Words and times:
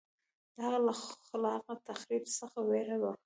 دا 0.55 0.61
هغه 0.65 0.79
له 0.87 0.93
خلاق 1.27 1.65
تخریب 1.87 2.23
څخه 2.39 2.59
وېره 2.69 2.97
وه 3.01 3.11